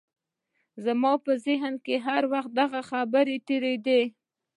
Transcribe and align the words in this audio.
زما 0.85 1.13
په 1.25 1.31
ذهن 1.45 1.73
کې 1.85 1.95
هر 2.07 2.23
وخت 2.33 2.51
دغه 2.61 2.81
خبرې 2.91 3.37
تېرېدې 3.47 4.01